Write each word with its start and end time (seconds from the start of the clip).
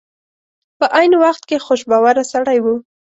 په 0.77 0.85
عین 0.95 1.13
وخت 1.23 1.43
کې 1.49 1.63
خوش 1.65 1.81
باوره 1.91 2.23
سړی 2.33 2.57
و. 2.61 2.65